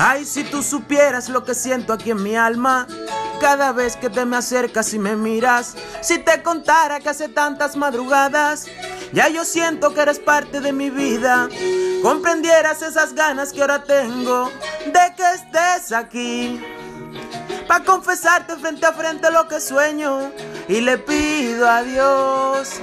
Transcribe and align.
Ay, 0.00 0.24
si 0.24 0.44
tú 0.44 0.62
supieras 0.62 1.28
lo 1.28 1.42
que 1.42 1.56
siento 1.56 1.92
aquí 1.92 2.12
en 2.12 2.22
mi 2.22 2.36
alma. 2.36 2.86
Cada 3.40 3.72
vez 3.72 3.96
que 3.96 4.08
te 4.08 4.24
me 4.24 4.36
acercas 4.36 4.94
y 4.94 4.98
me 4.98 5.16
miras, 5.16 5.74
si 6.02 6.18
te 6.18 6.42
contara 6.42 7.00
que 7.00 7.08
hace 7.08 7.28
tantas 7.28 7.76
madrugadas, 7.76 8.66
ya 9.12 9.28
yo 9.28 9.44
siento 9.44 9.94
que 9.94 10.00
eres 10.00 10.20
parte 10.20 10.60
de 10.60 10.72
mi 10.72 10.88
vida. 10.90 11.48
Comprendieras 12.02 12.82
esas 12.82 13.14
ganas 13.14 13.52
que 13.52 13.60
ahora 13.60 13.82
tengo 13.82 14.50
de 14.86 15.14
que 15.16 15.32
estés 15.34 15.92
aquí. 15.92 16.60
Para 17.66 17.84
confesarte 17.84 18.56
frente 18.56 18.86
a 18.86 18.92
frente 18.92 19.30
lo 19.30 19.48
que 19.48 19.60
sueño 19.60 20.32
y 20.68 20.80
le 20.80 20.98
pido 20.98 21.68
a 21.68 21.82
Dios. 21.82 22.80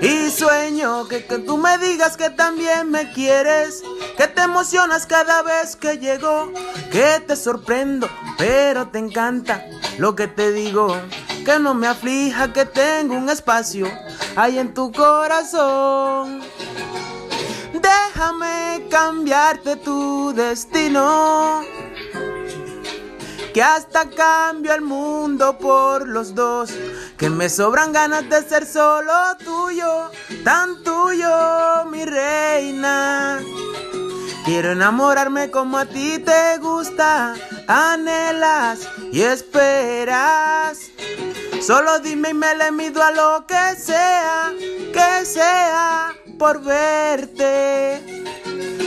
Y 0.00 0.30
sueño 0.30 1.06
que, 1.06 1.24
que 1.24 1.38
tú 1.38 1.56
me 1.56 1.78
digas 1.78 2.16
que 2.16 2.30
también 2.30 2.90
me 2.90 3.12
quieres, 3.12 3.82
que 4.16 4.28
te 4.28 4.42
emocionas 4.42 5.06
cada 5.06 5.42
vez 5.42 5.76
que 5.76 5.98
llego, 5.98 6.52
que 6.90 7.20
te 7.26 7.36
sorprendo, 7.36 8.08
pero 8.38 8.88
te 8.88 8.98
encanta 8.98 9.64
lo 9.98 10.14
que 10.14 10.28
te 10.28 10.52
digo, 10.52 10.96
que 11.44 11.58
no 11.58 11.74
me 11.74 11.86
aflija 11.86 12.52
que 12.52 12.64
tengo 12.64 13.14
un 13.14 13.28
espacio 13.30 13.86
ahí 14.36 14.58
en 14.58 14.74
tu 14.74 14.92
corazón. 14.92 16.40
Déjame 17.72 18.86
cambiarte 18.90 19.76
tu 19.76 20.32
destino 20.34 21.62
que 23.52 23.62
hasta 23.62 24.08
cambio 24.08 24.72
el 24.72 24.80
mundo 24.80 25.58
por 25.58 26.08
los 26.08 26.34
dos, 26.34 26.70
que 27.18 27.28
me 27.28 27.50
sobran 27.50 27.92
ganas 27.92 28.28
de 28.28 28.42
ser 28.42 28.66
solo 28.66 29.12
tuyo, 29.44 30.10
tan 30.42 30.82
tuyo, 30.82 31.84
mi 31.90 32.04
reina. 32.04 33.40
Quiero 34.52 34.72
enamorarme 34.72 35.50
como 35.50 35.78
a 35.78 35.86
ti 35.86 36.18
te 36.18 36.58
gusta, 36.58 37.34
anhelas 37.66 38.80
y 39.10 39.22
esperas. 39.22 40.90
Solo 41.66 42.00
dime 42.00 42.28
y 42.28 42.34
me 42.34 42.54
le 42.56 42.70
mido 42.70 43.02
a 43.02 43.12
lo 43.12 43.46
que 43.46 43.80
sea, 43.80 44.52
que 44.92 45.24
sea 45.24 46.14
por 46.38 46.62
verte. 46.62 48.02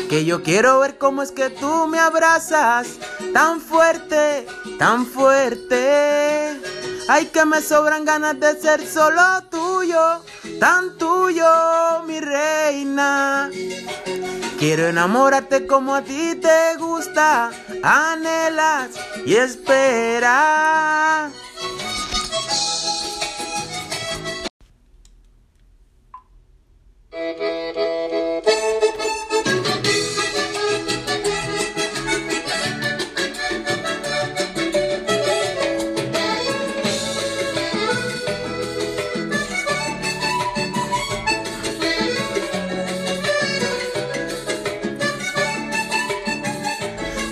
Que 0.07 0.23
yo 0.23 0.43
quiero 0.43 0.81
ver 0.81 0.99
cómo 0.99 1.23
es 1.23 1.31
que 1.31 1.49
tú 1.49 1.87
me 1.87 1.97
abrazas 1.97 2.99
tan 3.33 3.59
fuerte, 3.59 4.45
tan 4.77 5.07
fuerte. 5.07 6.61
Ay, 7.07 7.25
que 7.33 7.43
me 7.43 7.59
sobran 7.63 8.05
ganas 8.05 8.39
de 8.39 8.61
ser 8.61 8.85
solo 8.85 9.41
tuyo, 9.49 10.21
tan 10.59 10.94
Quiero 14.65 14.87
enamorarte 14.87 15.67
como 15.67 15.93
a 15.93 16.01
ti 16.01 16.33
te 16.41 16.75
gusta, 16.79 17.51
anhelas 17.83 18.89
y 19.23 19.35
esperas. 19.35 21.31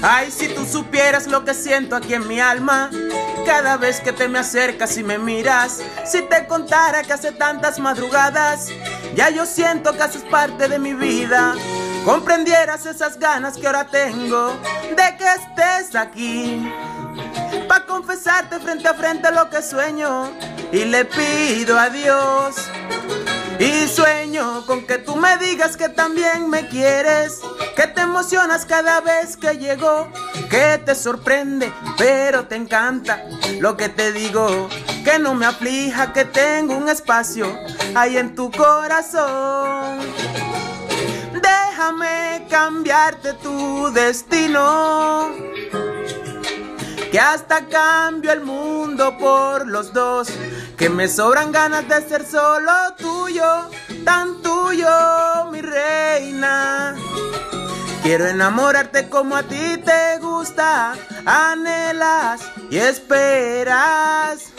Ay, 0.05 0.31
si 0.31 0.49
tú 0.49 0.65
supieras 0.65 1.27
lo 1.27 1.45
que 1.45 1.53
siento 1.53 1.95
aquí 1.95 2.13
en 2.13 2.27
mi 2.27 2.41
alma. 2.41 2.89
Cada 3.45 3.77
vez 3.77 4.01
que 4.01 4.11
te 4.11 4.27
me 4.27 4.39
acercas 4.39 4.97
y 4.97 5.03
me 5.03 5.17
miras, 5.17 5.81
si 6.05 6.21
te 6.23 6.45
contara 6.45 7.03
que 7.03 7.13
hace 7.13 7.31
tantas 7.31 7.79
madrugadas, 7.79 8.67
ya 9.15 9.29
yo 9.29 9.45
siento 9.45 9.93
que 9.93 10.03
haces 10.03 10.23
parte 10.23 10.67
de 10.67 10.77
mi 10.77 10.93
vida. 10.93 11.55
Comprendieras 12.03 12.85
esas 12.85 13.17
ganas 13.17 13.55
que 13.55 13.65
ahora 13.65 13.87
tengo 13.87 14.51
de 14.89 15.17
que 15.17 15.25
estés 15.25 15.95
aquí. 15.95 16.69
Pa' 17.69 17.85
confesarte 17.85 18.59
frente 18.59 18.89
a 18.89 18.93
frente 18.93 19.31
lo 19.31 19.49
que 19.49 19.61
sueño 19.61 20.31
y 20.73 20.85
le 20.85 21.05
pido 21.05 21.79
a 21.79 21.89
Dios. 21.89 22.55
Y 23.59 23.87
sueño 23.87 24.65
con 24.65 24.85
que 24.85 24.97
tú 24.97 25.15
me 25.15 25.37
digas 25.37 25.77
que 25.77 25.87
también 25.87 26.49
me 26.49 26.67
quieres, 26.67 27.39
que 27.75 27.85
te 27.87 28.01
emocionas 28.01 28.65
cada 28.65 28.99
vez 28.99 29.37
que 29.37 29.57
llego, 29.57 30.09
que 30.49 30.81
te 30.83 30.95
sorprende, 30.95 31.71
pero 31.97 32.47
te 32.47 32.55
encanta 32.55 33.23
lo 33.59 33.77
que 33.77 33.87
te 33.89 34.11
digo, 34.11 34.67
que 35.05 35.19
no 35.19 35.35
me 35.35 35.45
aflija, 35.45 36.11
que 36.11 36.25
tengo 36.25 36.75
un 36.75 36.89
espacio 36.89 37.47
ahí 37.93 38.17
en 38.17 38.33
tu 38.33 38.51
corazón. 38.51 39.99
Déjame 41.41 42.47
cambiarte 42.49 43.33
tu 43.33 43.91
destino 43.93 45.29
que 47.13 47.19
hasta 47.19 47.67
cambio 47.67 48.31
el 48.31 48.41
mundo 48.41 49.15
por 49.19 49.67
los 49.67 49.93
dos, 49.93 50.29
que 50.77 50.89
me 50.89 51.07
sobran 51.07 51.51
ganas 51.51 51.87
de 51.87 52.01
ser 52.07 52.25
solo 52.25 52.71
tuyo, 52.97 53.69
tan 54.03 54.41
tuyo, 54.41 54.89
mi 55.51 55.61
reina. 55.61 56.95
Quiero 58.01 58.27
enamorarte 58.27 59.07
como 59.07 59.35
a 59.35 59.43
ti 59.43 59.77
te 59.77 60.19
gusta, 60.19 60.93
anhelas 61.25 62.41
y 62.69 62.77
esperas. 62.77 64.51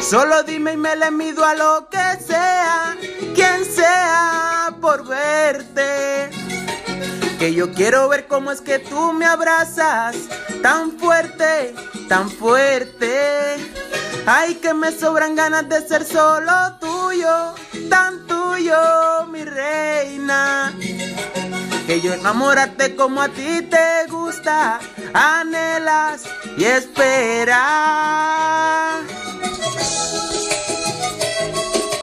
Solo 0.00 0.44
dime 0.44 0.74
y 0.74 0.76
me 0.76 0.94
le 0.94 1.10
mido 1.10 1.44
a 1.44 1.54
lo 1.54 1.88
que 1.90 2.24
sea, 2.24 2.96
quien 3.34 3.64
sea 3.64 4.72
por 4.80 5.04
verte. 5.06 6.30
Que 7.40 7.52
yo 7.54 7.72
quiero 7.72 8.08
ver 8.08 8.28
cómo 8.28 8.52
es 8.52 8.60
que 8.60 8.78
tú 8.78 9.12
me 9.12 9.26
abrazas 9.26 10.16
tan 10.62 10.92
fuerte, 10.92 11.74
tan 12.08 12.30
fuerte. 12.30 13.56
Ay, 14.24 14.54
que 14.56 14.72
me 14.74 14.92
sobran 14.92 15.34
ganas 15.34 15.68
de 15.68 15.86
ser 15.86 16.04
solo 16.04 16.52
tuyo, 16.80 17.54
tan 17.90 18.26
tuyo, 18.26 19.26
mi 19.30 19.44
reina. 19.44 20.72
Que 21.86 22.00
yo 22.00 22.14
enamorarte 22.14 22.96
como 22.96 23.20
a 23.22 23.28
ti 23.28 23.62
te 23.62 24.06
gusta, 24.08 24.80
anhelas 25.12 26.22
y 26.56 26.64
esperas. 26.64 27.56